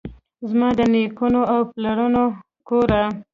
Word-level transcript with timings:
زما 0.49 0.69
دنیکونو 0.77 1.41
اوپلرونو 1.55 2.23
کوره! 2.67 3.03